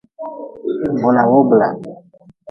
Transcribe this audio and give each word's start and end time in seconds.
Bula 1.01 1.23
wo 1.29 1.37
bula. 1.47 1.67